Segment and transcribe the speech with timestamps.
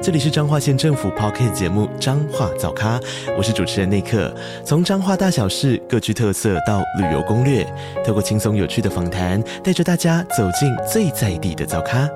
[0.00, 3.00] 这里是彰化县政府 Podcast 节目《彰化早咖》，
[3.36, 4.32] 我是主持人内克。
[4.64, 7.66] 从彰化大小事各具特色到旅游攻略，
[8.06, 12.08] 透过轻松有趣的访谈，带着大家走进最在地的早咖。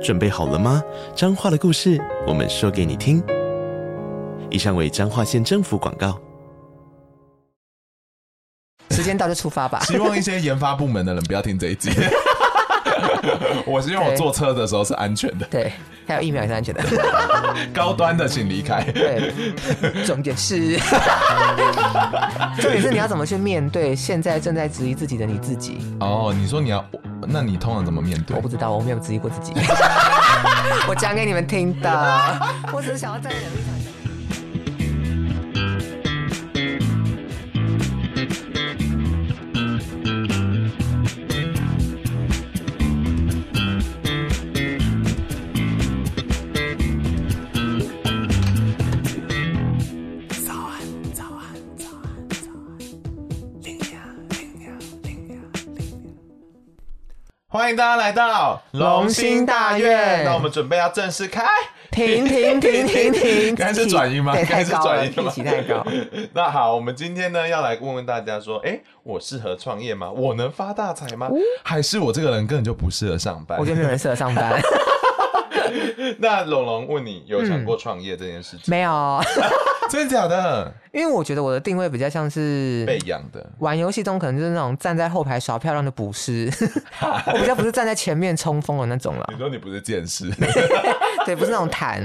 [0.00, 0.80] 准备好了吗？
[1.16, 3.20] 彰化的故事，我们说给你听。
[4.48, 6.16] 以上为彰化县政府广告。
[8.92, 9.80] 时间到就出发吧。
[9.80, 11.90] 希望一些研发部门的人不要听这一集。
[13.66, 15.46] 我希望我坐车的时候是安全的。
[15.50, 15.72] 对，
[16.06, 16.82] 还有疫苗也是安全的。
[17.74, 18.82] 高端的请离开。
[18.84, 19.32] 对，
[20.04, 20.78] 重点是，
[22.60, 25.78] 重点是你要怎么去面对现在正在质疑自己的你自己。
[26.00, 26.84] 哦，你说你要，
[27.26, 28.36] 那你通常怎么面对？
[28.36, 29.52] 我不知道，我没有质疑过自己。
[30.88, 32.40] 我讲给你们听的，
[32.72, 33.77] 我只是想要站在你的立场。
[57.58, 60.24] 欢迎大家来到龙兴大院。
[60.24, 61.44] 那我们准备要正式开。
[61.90, 63.56] 停停停停 停！
[63.56, 64.32] 刚才是转音吗？
[64.32, 65.32] 刚才是转音吗？
[65.44, 65.84] 太高。
[66.32, 70.08] 那好，我们今天呢要来问问大家说，哎，我适合创业吗？
[70.08, 71.28] 我能发大财吗？
[71.64, 73.58] 还是我这个人根本就不适合上班？
[73.58, 74.62] 我觉得没有人适合上班。
[76.18, 78.66] 那龙龙问你，有想过创业这件事情？
[78.68, 79.20] 没有。
[79.90, 80.72] 真的假的？
[80.90, 86.50] 因为我觉得我的定位比较像是被养的，玩游戏中可能就是那种站在后排耍漂亮的捕师，
[87.26, 89.28] 我比较不是站在前面冲锋的那种了。
[89.30, 90.30] 你说你不是剑士，
[91.26, 92.02] 对，不是那种弹，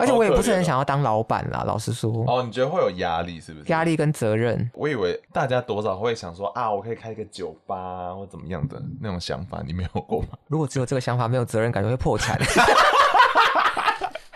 [0.00, 1.64] 而且我也不是很想要当老板啦。
[1.66, 3.70] 老实说，哦，你觉得会有压力是不是？
[3.70, 4.68] 压力跟责任。
[4.72, 10.28] 我以为大家多少会想说啊，我可以开一个酒吧或怎么样的那种想法，你没有过吗？
[10.48, 12.40] 如果只有这个想法，没有责任感，就会破产。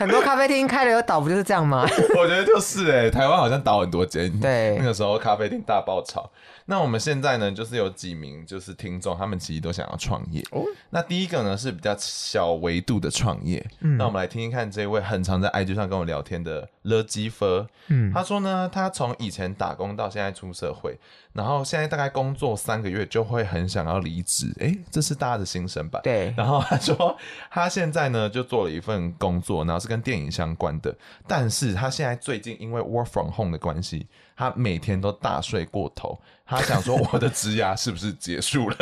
[0.02, 1.86] 很多咖啡厅开了又倒，不就是这样吗？
[2.18, 4.28] 我觉得就是哎、欸，台湾好像倒很多间。
[4.40, 6.28] 对，那个时候咖啡厅大爆炒。
[6.72, 10.42] 那我们现在呢，就是有几名就是听众，他们其实都想要创业。
[10.52, 13.62] 哦，那第一个呢是比较小维度的创业。
[13.80, 17.66] 嗯，那我们来听听看这位很常在 IG 上跟我聊天的勒基夫。
[17.88, 20.98] 嗯，他说呢，他从以前打工到现在出社会，
[21.34, 24.50] 然后现在大概工作三个月就会很想要离职。
[24.58, 26.00] 哎，这是大家的心声吧？
[26.02, 26.32] 对。
[26.38, 27.14] 然后他说，
[27.50, 30.96] 他现在呢就做了一份工作，然后是跟电影相关的，
[31.28, 34.06] 但是他现在最近因为 work from home 的关系。
[34.36, 38.76] 他每天都大睡过头，他想说我的职涯是不是结束了？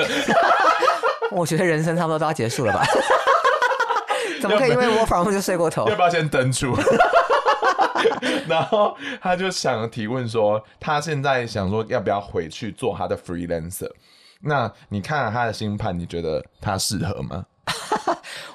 [1.31, 2.85] 我觉得人生差不多都要结束了吧？
[4.41, 5.89] 怎么可以因为我反而就睡过头？
[5.89, 6.75] 要不要先登出？
[8.49, 13.91] 然后他就想提问说，他现在想说要不要回去做他的 freelancer？
[14.41, 17.45] 那你看了他的星盘，你觉得他适合吗？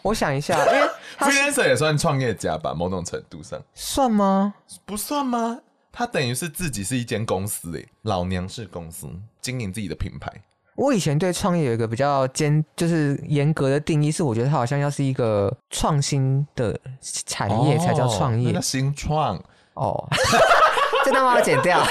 [0.02, 0.88] 我想一下，因为
[1.20, 4.54] freelancer 也算创业家吧，某种程度上算吗？
[4.86, 5.60] 不算吗？
[5.98, 9.08] 他等于是自己是一间公司诶，老娘是公司
[9.40, 10.30] 经营自己的品牌。
[10.76, 18.52] 我以前对创业有一个比较坚，就是严格的定义，是我觉得它好像要是一个创新的产业才叫创业。
[18.58, 19.42] 哦、新创
[19.76, 20.06] 哦，
[21.06, 21.80] 真的吗要剪掉。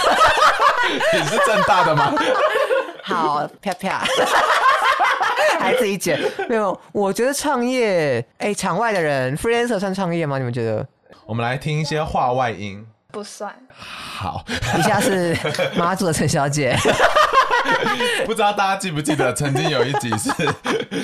[1.15, 2.13] 你是正大的吗？
[3.05, 4.05] 好，啪啪，
[5.59, 6.21] 还自己剪。
[6.47, 10.37] 没有，我觉得创业，哎，场外的人，freelancer 算创业吗？
[10.37, 10.87] 你们觉得？
[11.25, 12.87] 我们来听一些话外音。
[13.15, 13.55] 不算。
[13.69, 14.45] 好，
[14.77, 15.37] 以下是
[15.79, 16.77] 马祖的陈小姐。
[18.27, 20.31] 不知道大家记不记得，曾经有一集是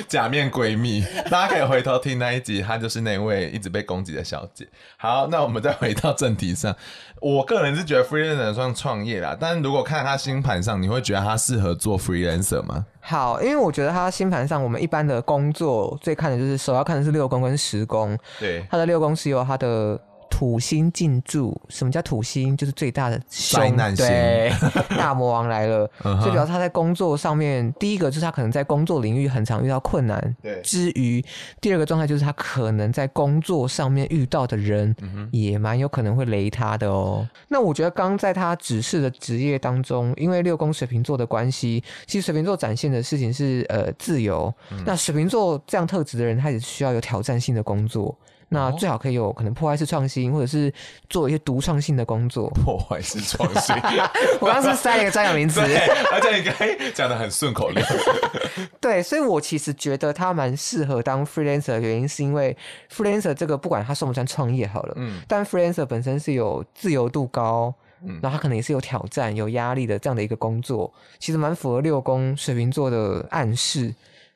[0.06, 4.66] 假面闺蜜，大家可以回头听那一集，她就是那位一直被攻击的小姐。
[4.99, 6.75] 好，那我们再回到正题上，
[7.20, 12.84] 我个人是觉得 freelancer 算创业啦，但是如果看她星盘上，你会觉得她适合做 freelancer 吗？
[13.00, 19.99] 好，因为我觉得她星盘上，我们一般的工作最看的就是首要看的是六宫跟十宫，对，她的六宫是由她的。
[20.31, 22.56] 土星进驻，什么叫土星？
[22.56, 24.50] 就是最大的灾难星，对，
[24.97, 25.91] 大魔王来了。
[26.00, 30.37] 所以，表示他在工作上面，第一个就是他可能在工作领域很常遇到困难。
[30.41, 31.23] 对，之余，
[31.61, 34.94] 第二个状态就是他可能在工作上面遇到的人，
[35.32, 37.29] 也蛮有可能会雷他的哦。
[37.49, 44.53] 那我觉得，刚在他指示的职业当中，因为六宫水瓶座的关系，其实水瓶座展现的事情是呃自由。
[44.87, 48.17] 那水瓶座这样特质的人，他也需要有挑战性的工作。
[48.52, 50.73] 那最好可以有可能破坏式创新，或者是
[51.08, 52.50] 做一些独创性的工作。
[52.50, 53.75] 破坏式创新，
[54.41, 55.61] 我刚刚是塞了一个专有名词，
[56.12, 57.81] 而且你刚讲的很顺口溜。
[58.81, 62.56] 对，所以我其实觉得他蛮适合当 freelancer 的原因，是因为
[62.93, 73.94] freelancer 这个不管他算不算创业好了，嗯，但 freelancer 本身是有自由度高，嗯，然后他可能也是有挑战、有压力的这样的一个工作，其实蛮符合六宫水瓶座的暗示。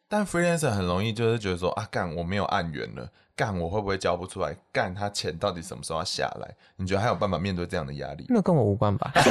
[0.09, 3.09] 但 freelancer 很容易就是觉得说啊，干我没有案源了。
[3.37, 4.57] 干我会不会交不出来？
[4.73, 6.55] 干他钱到底什么时候要下来？
[6.77, 8.27] 你觉得还有办法面对这样的压力？
[8.29, 9.13] 那跟我无关吧？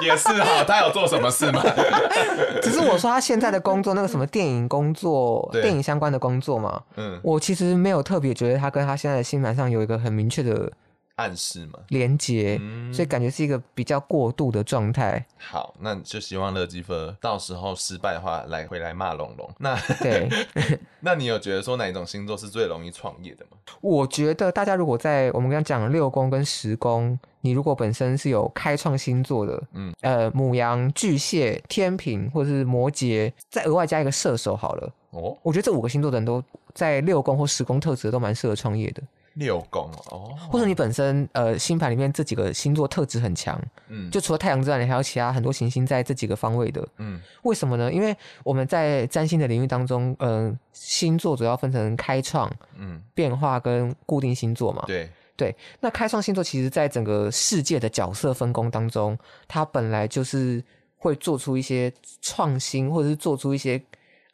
[0.00, 1.62] 也是哈，他有做什么事吗？
[2.60, 6.82] 只是我说他现在的工作，那个什么电影工作， 电影相关的工作嘛。
[6.96, 10.72] 嗯，我其实没有特别觉得他跟他现在的星盘上有一个很明确的。
[11.16, 12.60] 暗示嘛，连接，
[12.92, 15.24] 所以感觉是一个比较过度的状态。
[15.38, 19.48] 好，那就希望乐基夫到时候失败的话，来回来骂龙龙。
[19.58, 20.28] 那对，
[21.00, 23.58] 那你有觉得说哪一种星座是最容易创业的吗？
[23.80, 34.92] 我觉得大家如果在我们刚刚讲六宫跟十宫，你如果本身是有开创星座的，嗯，呃，母羊、巨蟹、天平或者是摩羯，再额外加一个射手好了。
[35.10, 36.42] 哦，我觉得这五个星座的人都
[36.72, 39.02] 在六宫或十宫特质都蛮适合创业的。
[39.34, 47.92] 六宫哦，或者你本身呃星盘里面这几个星座特质很强，嗯，就除了太阳之外，你还有其他很多行星在这几个方位的，嗯，为什么呢？
[47.92, 48.14] 因为
[48.44, 55.56] 我们在占星的领域当中，嗯、呃，星座主要分成开创、嗯，变化跟固定星座嘛，对对。
[55.80, 59.18] 那开创星座其实在整个世界的角色分工当中，
[59.48, 60.62] 它本来就是
[60.98, 61.90] 会做出一些
[62.20, 63.82] 创新，或者是做出一些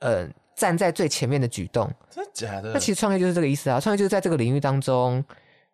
[0.00, 0.29] 呃。
[0.58, 2.72] 站在最前面的举动，真的假的？
[2.72, 3.78] 那其实创业就是这个意思啊！
[3.78, 5.25] 创业就是在这个领域当中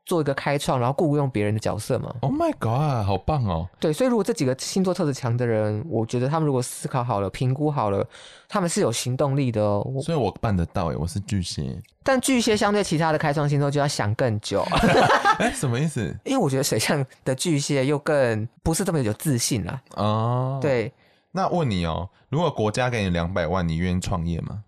[0.04, 2.14] 做一个开创，然后雇佣别人的角色嘛。
[2.20, 3.66] Oh my god，好棒哦！
[3.80, 8.06] 对，所以如果这几个星座特质强的人，我觉得他们如果思考好了、评估好了，
[8.46, 9.90] 他们是有行动力的哦。
[10.02, 11.80] 所以我办得到诶，我是巨蟹。
[12.02, 14.62] 但巨蟹相对其他的开创星座就要想更久。
[15.40, 16.14] 哎，什么意思？
[16.24, 19.80] 因为我觉得水象的巨蟹又更不是这么有自信了。
[19.96, 20.92] 哦，oh, 对。
[21.32, 24.62] 那问你哦，如果国家给你两百万，你愿意创业吗？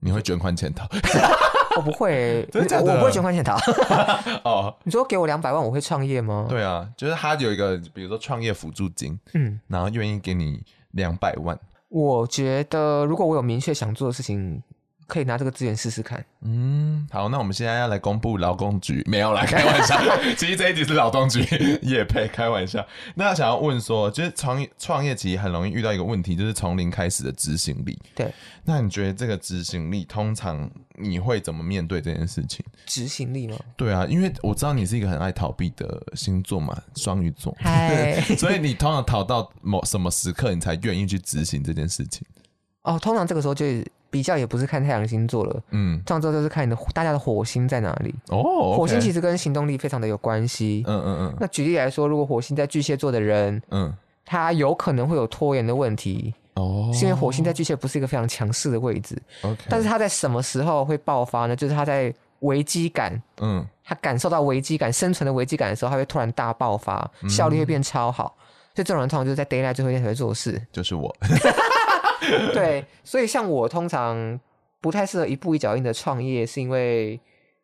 [0.00, 0.86] 你会卷款潜逃？
[1.76, 2.92] 我不会， 真的假的？
[2.92, 3.56] 我不会卷款潜逃。
[4.44, 6.46] 哦，你说给我两百万，我会创业吗？
[6.48, 10.62] 对啊，就是他有一个，比如说创业辅助金，嗯，然后愿意给你
[10.92, 11.58] 两百万。
[11.88, 14.62] 我觉得，如果我有明确想做的事情。
[15.10, 16.24] 可以拿这个资源试试看。
[16.42, 19.98] 嗯，好，那我们现在要来公布劳工局，没有来开玩笑。
[20.38, 21.40] 其实这一集是劳动局
[21.82, 22.86] 也配，开玩笑。
[23.14, 27.98] 那想要问说，就是创业创业其实很容易遇到一个问题，就是从零开始的执行力。
[28.14, 28.32] 对，
[28.64, 32.64] 那你觉得这个执行力，通常你会怎么面对这件事情？
[32.86, 33.56] 执行力吗？
[33.76, 37.54] 对啊，因为我知道你是一个很爱逃避的星座嘛，双鱼座。
[37.60, 42.26] 嗨， 所以你通常逃到某什么时刻，你才愿意去执行这件事情？
[42.82, 43.66] 哦，通常这个时候就。
[44.10, 48.38] 比较也不是看太阳星座了，嗯，这样之后就是看你的大家的火星在哪里哦。
[48.38, 51.36] Okay、火星其实跟行动力非常的有关系，嗯嗯嗯。
[51.38, 53.94] 那举例来说，如果火星在巨蟹座的人，嗯，
[54.26, 59.62] 他有可能会有拖延的问题哦，是因为火星在巨蟹不是一个非常强势的位置，OK。
[59.68, 61.54] 但是他在什么时候会爆发呢？
[61.54, 68.34] 就是他在危机感，嗯，他感受到危机感、生存的危机感的时候，他会突然大爆发，效率会变超好。
[68.36, 71.14] 嗯、所以这种人通常就是在 deadline 最后一天才会做事，就是我。
[72.52, 74.38] 对，所以像我通常
[74.80, 77.18] 不太适合一步一脚印的创业，是因为。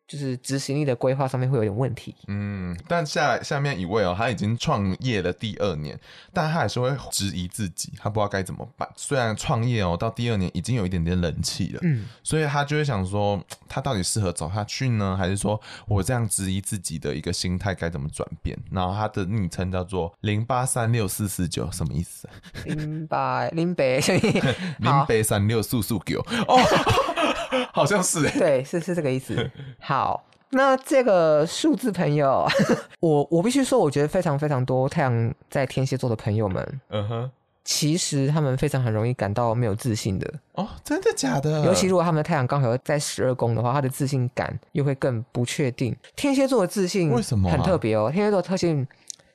[0.07, 2.15] 就是执行力的规划上面会有点问题。
[2.27, 5.99] 嗯，但下下面一位哦，他已经创业了第二年，
[6.33, 8.87] 但他还是会质疑自己，他不知道该怎么办。
[8.95, 18.57] 虽然创业哦，到第二年已经有一点点人气了，嗯，所以他就会想说，他到底适合走下去呢，还是说我这样质疑自己的一个心态该怎么转变？
[18.71, 22.29] 然后他的昵称叫做零八三六四四九，什么意思？
[22.63, 23.83] 零八零八
[24.79, 26.57] 零八三六四四九哦。
[27.73, 29.49] 好像是哎， 对，是是这个意思。
[29.79, 32.45] 好，那这个数字朋友，
[33.01, 37.31] 我我必须说，我觉得非常非常多太阳在天蝎座的朋友们，嗯哼，
[37.63, 41.65] 其实他们非常很容易感到没有自信的哦，真的假的？
[41.65, 45.95] 尤其如果他们的太阳刚好在十二宫的话，他的自信感又会更不确定。
[46.15, 48.09] 天蝎座的自信为什么很特别哦？
[48.09, 48.87] 天蝎座的特性，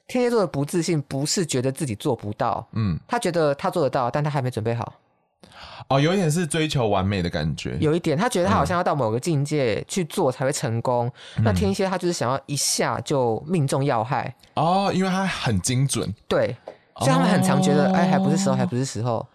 [0.08, 4.94] 天蝎座的不自信不是觉得自己做不到，嗯，他觉得他做得到，但他还没准备好。
[5.88, 11.10] 哦，有一点是追求完美的感觉，有一点他觉得他好像要到某个境界去做才会成功。
[11.36, 16.56] 嗯、那天蝎他就是想要一下就命中要害哦，因为他很精准，对，
[16.98, 19.26] 所以他们很常觉得、哦、哎，还不是时候，还不是时候。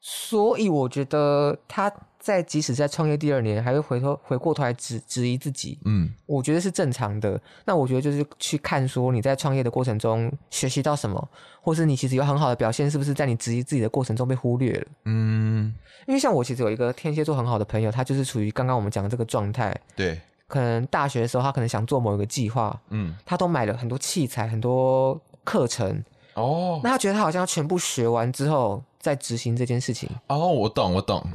[0.00, 1.92] 所以我觉得他。
[2.20, 7.40] 在即使在创业第二年，还会回头回过头来质质疑自己，嗯，我觉得是正常的。
[7.64, 11.28] 那我觉得就是去看说你在创业的过程中学习到什么，
[11.62, 14.86] 或是你其实有很好的表现，是不是在你质疑自己的过程中被忽略了？
[15.06, 15.74] 嗯，
[16.06, 19.74] 因为像我其实有一个天蝎座很好的朋友，他就是处于刚刚我们讲的这个状态。
[19.96, 26.04] 对，可能大学的时候他可能想做某一个计划，嗯，他都买了很多器材、很多课程。
[26.34, 30.06] 哦，那他觉得他好像要全部学完之后再执行这件事情。
[30.26, 31.26] 哦，我懂，我懂。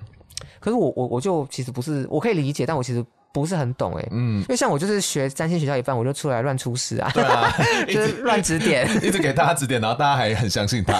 [0.60, 3.04] 可是我我我就其实不是，我可以理解，但我其实。
[3.36, 7.54] 不是很懂哎，嗯，因为像我就是学占星学校一半，我就出来乱出事啊，对啊，
[7.86, 10.98] 就是乱指点， 一直给大家指点，然后大家还很相信他。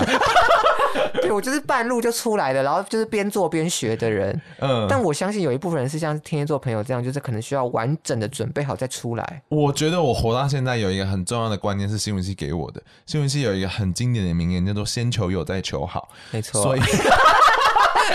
[1.22, 4.42] 对，我就是半路就出来的，然后就是边做边学的人。
[4.60, 9.42] 嗯，但我相信有一部分人是像天蝎座朋友这样，就是可能需要完整的准备好再出来。
[9.48, 16.62] 我觉得我活到现在有一个很重要的观念是新闻系给我的，新闻系有一个很经典的名言叫做“先求有，再求好”，没错。
[16.62, 16.82] 所以。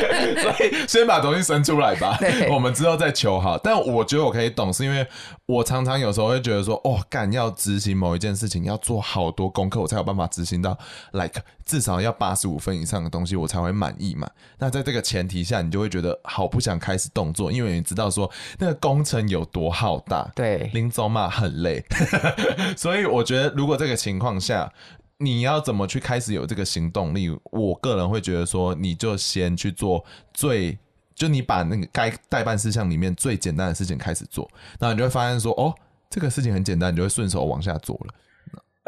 [0.40, 2.19] 所以先把东西生出来吧，
[2.50, 3.59] 我们之后再求好。
[3.59, 5.07] 但我觉得我可以懂，是因为
[5.47, 10.76] 我常常有时候会觉得说，哦，干要执行某一件事情，要做好多功课，我才有办法执行到
[11.12, 14.28] ，like 至少要八十五分以上的东西，我才会满意嘛。
[14.59, 21.85] 那在这个前提下，你就会觉得好不想开始动作，因为你知道说那个工程有多浩大，对，林总嘛很累。
[22.76, 24.73] 所以我觉得，如果这个情况下，
[25.20, 27.28] 你要怎么去开始有这个行动力？
[27.52, 30.78] 我个人会觉得说，你就先去做最，
[31.14, 35.74] 就你把那个该代办事项里面最简单的事情开始做，那你就会发现说，哦，
[36.08, 38.14] 这个事情很简单，你就会顺手往下做了。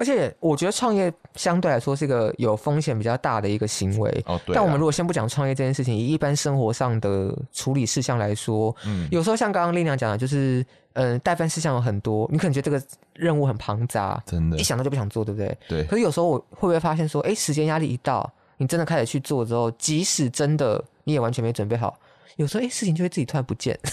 [0.02, 4.10] 而且我觉得创业相对来说是一个有风险比较大的一个行为。
[4.26, 4.52] 哦，对。
[4.52, 15.56] 但我们如果先不讲创业这件事情，以一般生活上的处理事项来说，嗯，有时候像刚刚丽娘讲的，就是，嗯，待办事项有很多，你可能觉得这个任务很庞杂，真的，一想到就不想做，对不对？
[15.68, 15.84] 对。
[15.84, 21.96] 可是有时候我会不会发现说，哎，时间压力一到，你真的开始去做之后，即使真的你也完全没准备好，
[22.38, 23.78] 有时候哎，事情就会自己突然不见。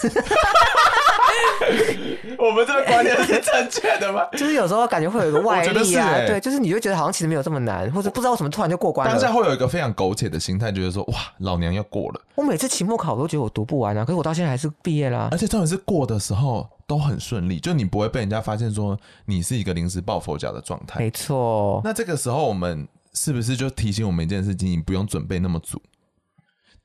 [2.38, 4.24] 我们这个观念是正确的吗？
[4.32, 9.12] 就是有时候感觉会有一个外力啊，欸、对，就是你会觉得好像其实没有这么难，或者不知道为什么突然就过关了。
[9.12, 12.20] 当下会有一个非常苟且的心态，觉得说哇，老娘要过了。
[12.34, 15.28] 我每次期末考都觉得我读不完啊，可是我到现在还是毕业啦。
[15.30, 20.98] 而且重点是过的时候都很顺利，就你不会被人家发现说你是一个临时抱佛脚的状态。
[20.98, 21.80] 没错。
[21.84, 25.80] 那这个时候我们是不是就提醒我们一件事情，你不用准备那么足？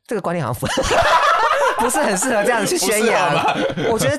[0.05, 0.67] 这个观念好像不。
[1.77, 3.35] 不是很适合这样子去宣扬，
[3.91, 4.17] 我觉得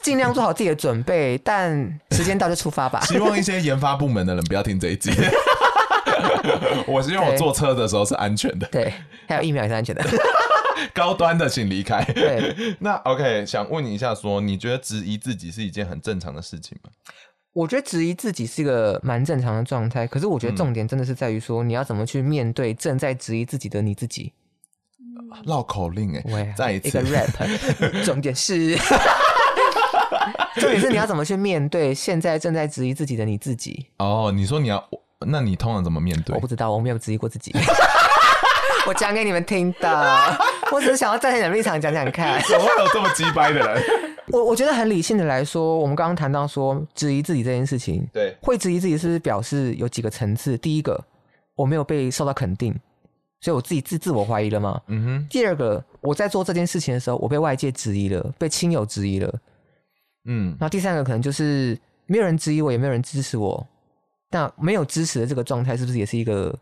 [0.00, 3.00] 尽量做好自己的准备，但时间到就出发吧。
[3.02, 5.10] 希望一些研发部门的人不要听这一集。
[6.86, 8.92] 我希望我坐车的时候是安全的，对，
[9.28, 10.04] 还有疫苗也是安全的。
[10.94, 12.04] 高端的请离开。
[12.04, 16.90] 对，那 OK，想问你一下说，说你觉得质疑自己是一件很正常的事情吗？
[17.52, 24.32] 我觉得质疑自己是一个蛮正常的状态，可是我觉得重点真的是在于说，你要怎么去面对正在质疑自己的你自己。
[25.44, 28.76] 绕口令哎、欸，再一次一个 rap，重点是，
[30.60, 33.86] 重点是你要怎么去面对现在正在质疑自己的你自己？
[33.98, 34.82] 哦，你说你要，
[35.26, 36.34] 那你通常怎么面对？
[36.34, 37.52] 我不知道，我没有质疑过自己。
[38.86, 40.38] 我讲给你们听的，
[40.70, 42.40] 我只是想要站在你的立场讲讲看。
[42.42, 43.82] 怎么会有这么鸡掰的人？
[44.28, 50.56] 我我觉得很理性的来说，我们刚刚谈到说质疑自己这件事情，对，会质疑自己是不是表示有几个层次？
[50.58, 51.02] 第一个，
[51.54, 52.74] 我没有被受到肯定。
[53.40, 54.80] 所以我自己自自我怀疑了吗？
[54.86, 55.26] 嗯哼。
[55.28, 59.32] 第二个，我在做这件事情的时候，我被外界质疑了，被亲友质疑了。
[60.26, 60.50] 嗯。
[60.50, 63.66] 然后第三个可能就是没有人质疑我，也没有人支持我。
[64.30, 66.56] 那没有支持的这个状态，是不是也是一个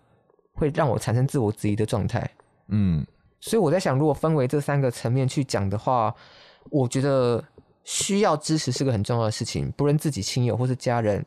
[0.53, 2.31] 会让我产生自我质疑的状态？
[2.69, 3.05] 嗯。
[3.41, 6.15] 所以我在想，如果分为这三个层面去讲的话，
[6.71, 7.43] 我觉得
[7.83, 11.25] 需要支持是个很重要的事情，不论自己亲友或是家人。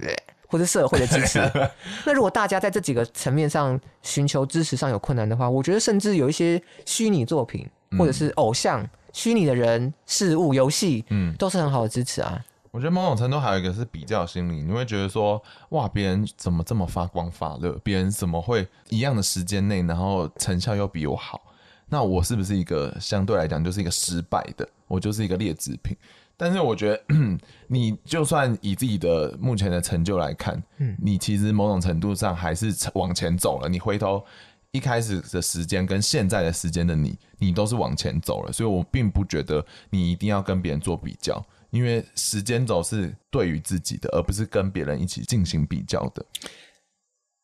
[0.50, 1.41] 或者社会的支持，
[2.08, 7.67] 那如果大家在这几个层面上寻求支持上有困难的话，我觉得甚至有一些虚拟作品
[7.98, 12.40] 或者是偶像、虚拟的人、事物、游戏，嗯，都是很好的支持啊。
[12.70, 17.72] 我觉得某种程度还有一个是比较心理，你会觉得说，哇，别人怎么这么发光发热？
[17.84, 21.42] 别人怎么会一样的时间内，然后成效又比我好？
[21.90, 24.70] 那我是不是一个相对来讲就是一个失败的？
[24.88, 25.98] 我就是一个劣质品？
[26.38, 27.04] 但是我觉得，
[27.66, 33.68] 你就算以自己的目前的成就来看，嗯，你其实某种程度上还是往前走了。
[33.68, 34.24] 你回头
[34.72, 38.52] 一开始的时间跟现在的时间的你，你都是往前走了。
[38.52, 46.26] 所以我并不觉得你一定要跟别人做比较，因为时间轴是对于自己的，而不是跟别人一起进行比较的。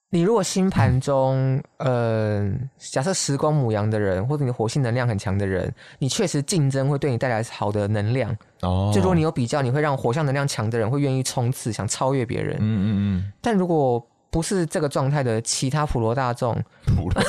[0.09, 8.29] 你如果星盘中，嗯、呃，假设时光母羊的人，或者你火星能量很强的人，你确实竞争会对你带来好的能量。
[8.61, 12.57] 哦，就如果你有比较，你会让火象能量强的人会愿意冲刺，想超越别人。
[12.59, 13.33] 嗯嗯嗯。
[13.41, 16.53] 但如果不是这个状态的其他普罗大众，
[16.87, 17.23] 普罗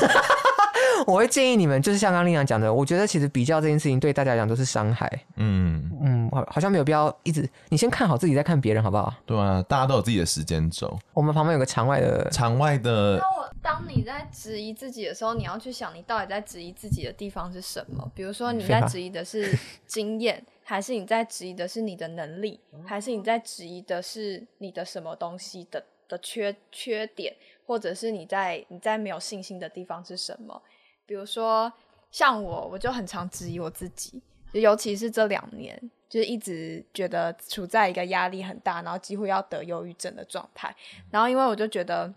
[1.07, 5.11] 我会建议你们，就是像刚刚丽娘讲的，我觉得其实比较这件事情对大家来讲都是伤害。
[5.37, 7.47] 嗯嗯，好像没有必要一直。
[7.69, 9.13] 你先看好自己，再看别人，好不好？
[9.27, 10.99] 对啊，大家都有自己的时间轴。
[11.13, 13.19] 我们旁边有个场外的，场外的。
[13.19, 18.11] 那我当你在质疑自己的时候，你要去想，你到底在质疑自己的地方是什么？
[18.15, 19.55] 比如说，你在质疑的是
[19.87, 27.35] 经验，还是你在质疑的是你的能力，还是你在质疑的是你的什么东西的的缺缺点，
[27.67, 30.63] 或者是你在你在没有信心的地方是什么？
[31.07, 31.73] 比如说，
[32.11, 40.75] 像我，我就很常质疑我自己，尤其是这两年，就是一直觉得处在一个压力很大，然后几乎要得忧郁症的状态。
[41.11, 42.13] 然后，因为我就觉得，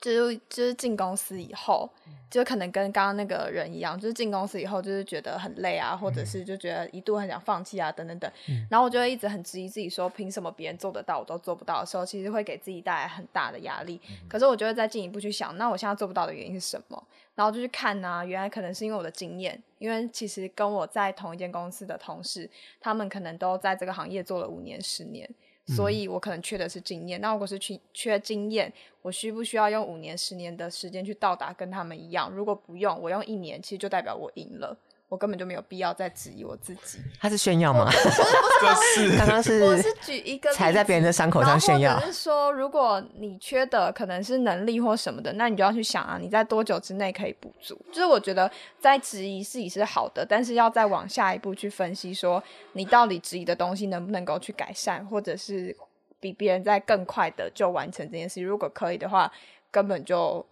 [0.00, 1.88] 就是就是进公司以后。
[2.30, 8.30] 就可能跟刚刚那个人一样，就是进公司以后就是觉得很累啊，或者是就觉得一度很想放弃啊，等等等。
[8.50, 13.98] 嗯、然后我就会一直很质疑自己，说凭什么别人做得到我都做不到的时候，其实会给自己带来很大的压力。
[14.10, 17.02] 嗯、可是我就会再进一步去想，那我现在做不到的原因是什么？
[17.34, 25.26] 然后就去看啊，原来可能是因为我的经验，因为其实跟我在同一间公司的同事，他们可能都在这个行业做了五年、十年。
[25.68, 28.72] 所以我可能缺的是经验，那如果是缺缺经验，
[29.02, 32.30] 我需不需要用五年、十年的时间去到达跟他们一样？
[32.30, 34.76] 如果不用，我用一年，其实就代表我赢了。
[35.08, 36.98] 我根本就没有必要再质疑我自己。
[37.18, 37.86] 他是炫耀吗？
[37.86, 39.62] 不是，不是，刚刚是。
[39.62, 41.98] 我是举一个踩在别人的伤口上炫耀。
[42.00, 47.80] 是说，如果你缺的可能是能力或什么的，那你就要去想啊，你在多久之内可以补足？
[47.90, 52.42] 就是我觉得在质疑自己是好的，但是要再往下一步去分析，说
[52.74, 55.74] 你到底质疑的东西能不能够去改善，或者是
[56.20, 58.42] 比别人在更快的就完成这件事。
[58.42, 59.32] 如果可以的话，
[59.70, 60.44] 根本就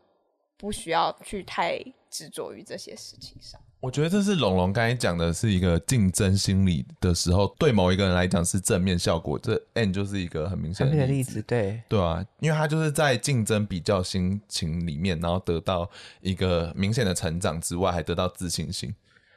[0.56, 3.60] 不需要去太执着于这些事情上。
[3.78, 9.38] 我觉得这是龙龙刚才讲的是一个竞争心理的时候，对某一个人来讲是正面效果。
[9.38, 15.88] 这 N 就是一个很明显的例子，对对啊，因为他就是在竞争比较心情里面，然后得到
[16.21, 18.92] 一个明显的成长之外，还得到自信心。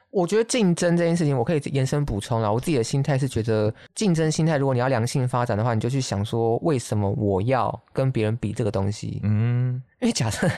[0.10, 2.52] 我觉得竞争这件事情，我可以延伸补充了。
[2.52, 9.20] 我自己的心态是觉得，竞争心态，如果你要良性发展的话，你就去想说，为什么我要跟别人比这个东西？
[9.22, 10.50] 嗯，因为假设。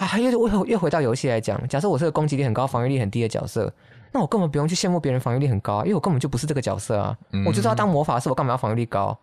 [0.00, 3.70] 啊，又又又回到游戏来讲，假设我是个攻击力很高、防御力很低的角色，
[4.12, 7.14] 那我根本不用去羡慕别人防御力很高，因为我根本就不是这个角色啊！
[7.32, 9.16] 嗯、我就是要当魔法师，我干嘛要防御力高？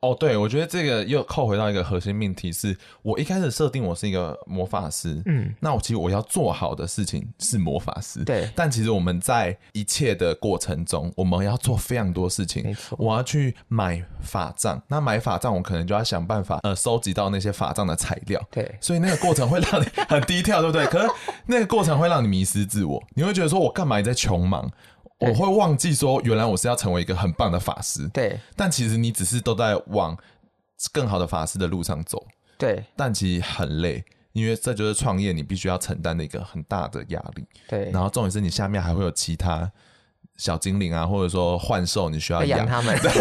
[0.00, 20.86] 哦，对，我觉得这个又扣回到一个核心命题是，是我一开始设定我是一个魔法师，嗯，那我其实我要做好的事情是魔法师，对，但其实我们在一切的过程中，我们要做非常多事情，没错，我要去买法杖，那买法杖，我可能就要想办法呃收集到那些法杖的材料，对，所以那个过程会让你很低调，对不对？
[20.86, 21.10] 可是
[21.46, 24.70] 那个过程会让你迷失自我，你会觉得说我干嘛在穷忙？
[25.20, 28.08] 我会忘记说，原来我是要成为一个很棒的法师。
[28.08, 30.16] 对，但其实你只是都在往
[30.92, 32.24] 更好的法师的路上走。
[32.56, 37.44] 对，但其实很累，因为这就是创业，你必须要承担的一个很大的压力。
[37.68, 39.70] 对，然后重点是你下面还会有其他。
[40.38, 42.96] 小精灵啊，或者说幻兽，你需要养他们。
[43.02, 43.12] 对，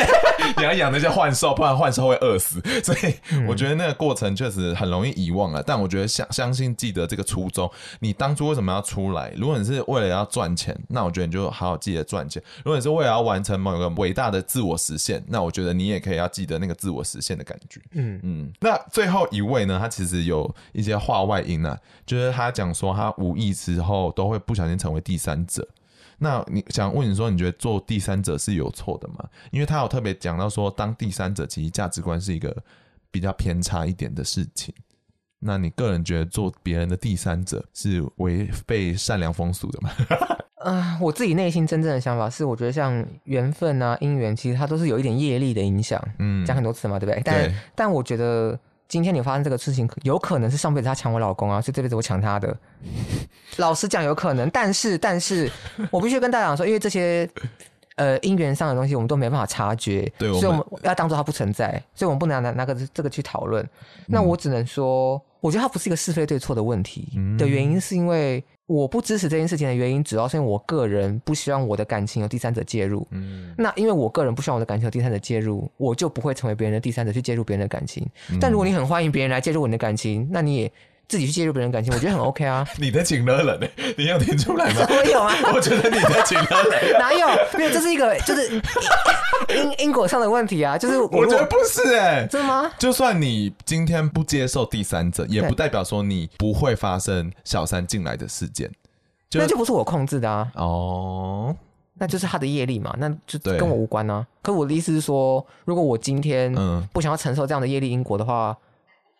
[0.57, 2.61] 你要养那些幻兽，不然幻兽会饿死。
[2.81, 3.13] 所以
[3.47, 5.61] 我觉得那个过程确实很容易遗忘了。
[5.61, 9.33] 但我觉得相相信记得这个初衷，你当初为什么要出来？
[9.35, 17.81] 如果你是为了要赚钱，那我觉得你就好好记得赚钱；如果你是为了要完成某一个伟大的自我实现，那我觉得你也可以要记得那个自我实现的感觉。
[17.93, 18.53] 嗯嗯。
[18.59, 19.79] 那最后一位呢？
[19.81, 25.67] 他其实有一些话外音啊，就是他讲说他无意之后都会不小心成为第三者。
[26.19, 29.27] 那你想问你说，你觉得做第三者是有错的吗？
[29.51, 32.55] 因为他有特别讲到说，当第三者其实价值观是一个
[33.11, 34.73] 比较偏差一点的事情。
[35.39, 39.91] 那你个人觉得做别人的第三者是违背善良风俗的吗？
[40.65, 46.03] 嗯、 呃，我自己内心真正的想法是，我觉得像缘分啊、姻缘，其实它都是有一点业力的影响。
[46.17, 47.21] 嗯，讲很多次嘛，对不对？
[47.23, 48.59] 但对但我觉得。
[48.87, 52.55] 今天你发生这个事情，有可能是上辈子他抢我老公啊，所以这辈子我抢他的。
[53.57, 55.51] 老实讲，有可能，但是，但是
[55.91, 57.29] 我必须跟大家讲说，因为这些
[57.95, 63.67] 呃姻缘上的东西，我们都没办法察觉，对，所以我们要当做它不存在，所以我们不能拿拿个这个去讨论。
[64.05, 68.43] 那我只能说，我觉得它不是一个是非对错的问题的原因，是因为。
[68.67, 73.07] 我不支持这件事情的原因，主要是因为我个人不希望我的感情有第三者介入。
[73.11, 78.05] 嗯，那因为我个人不希望我的感情有第三者介入，我就不会成为别人的第三者去介入别人的感情。
[78.29, 80.71] 嗯，但如果你很欢迎别人来介入你的感情，那你也。
[81.07, 82.67] 自己去介入别人感情， 我觉得很 OK 啊。
[82.77, 84.85] 你的情勒人，你有听出来吗？
[84.89, 85.33] 我有啊。
[85.55, 87.27] 我觉得你的情勒人哪有？
[87.57, 88.61] 没有这是一个就是
[89.55, 90.77] 因因果上的问题啊。
[90.77, 92.71] 就是我，我觉得不是哎、欸，真的吗？
[92.77, 98.69] 就算你今天不接受第三者，也不代表说你不会发生小三进来的事件。
[99.29, 100.49] 就那就不是我控制的啊。
[100.55, 101.55] 哦，
[101.93, 104.25] 那就是他的业力嘛，那就跟我无关啊。
[104.41, 108.57] 可我的意思是说，如果我今天嗯不想要承受这样的业力因果的话，嗯、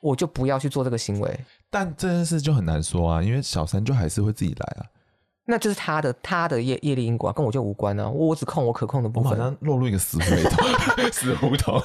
[0.02, 1.40] 我就不要去做这个行为。
[1.70, 4.86] 但这件事就很难说啊，因为小三就还是会自己来啊。
[5.50, 8.10] 那就是他的他的业业力因果、啊，跟我就无关啊。
[8.10, 9.32] 我只控我可控的部分。
[9.32, 10.68] 我好像落入一个死胡同，
[11.12, 11.82] 死胡同。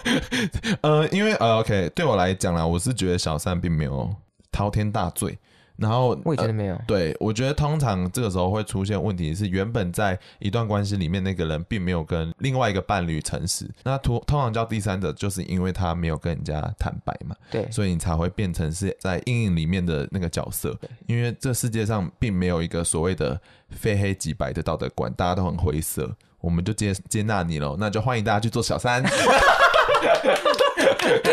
[0.81, 4.12] 呃，因为呃，OK，对我来讲啦，我是觉得小三并没有
[4.51, 5.38] 滔天大罪。
[5.83, 23.40] 然后我也觉得没有，呃、对，我觉得通常这个时候会出现问题是，原本在一段关系里面那个人并没有跟另外一个伴侣诚实，那通通常叫第三者，就是因为他没有跟人家坦白嘛，对，所以你才会变成是在阴影里面的那个角色，因为这世界上并没有一个所谓的
[23.71, 29.03] 非黑即白的道德观，大家都很灰色，我们就接接纳你喽，那就欢迎大家去做小三，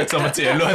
[0.09, 0.73] 什么结论？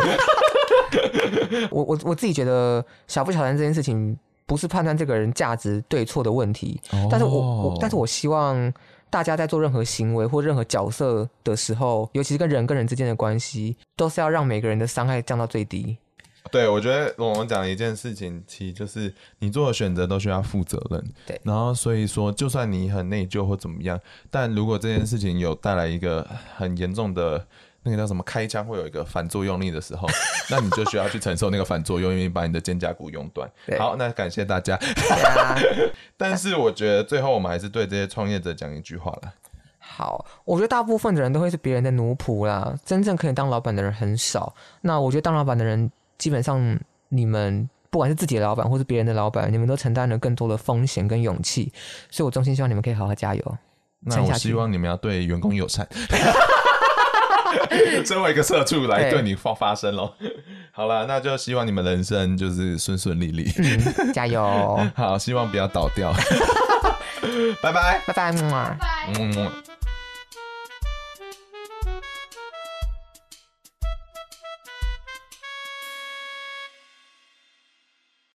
[1.70, 8.72] 我我我自己觉得小不小三这件事情不是判断这个人价值对错的问题，哦、但是我我但是我希望
[9.08, 15.96] 大家在做任何行为或任何角色的时候，尤其是跟人跟人之间的关系，都是要让每个人的伤害降到最低。
[16.50, 21.02] 对，我觉得我们讲的一件事情，其实就是你做的选择都需要负责任。
[21.26, 23.98] 对，然后所以说，就算你很内疚或怎么样，
[24.30, 27.46] 但如果这件事情有带来一个很严重的。
[27.84, 28.22] 那个叫什么？
[28.24, 30.08] 开枪会有一个反作用力的时候，
[30.50, 33.48] 那你就需要去承受那个反作用力，把你的肩胛骨用断。
[33.78, 34.74] 好，那感谢大家。
[34.74, 35.54] 啊、
[36.16, 39.32] 但是我觉得最后我们还是对这些创业者讲一句话啦。
[39.78, 44.54] 好，我觉得大部分的人都会是别人的奴仆啦，真正可以当老板的人很少。
[44.80, 46.78] 那我觉得当老板的人，基本上
[47.10, 51.70] 你们不管是自己的老板或是别人的老板，你们都承担了更多的风险跟勇气。
[52.10, 53.58] 所以我衷心希望你们可以好好加油。
[54.06, 55.86] 那我希望你们要对员工友善。
[58.04, 59.22] 身为一个社畜来对。
[59.22, 60.12] 你发发声喽，
[60.72, 64.78] 好了，那就希望你们人生就是顺顺利利，嗯，加油！
[64.94, 66.12] 好，希望不要倒掉，
[67.62, 68.78] 拜拜，拜拜，拜拜，
[69.18, 69.50] 嗯。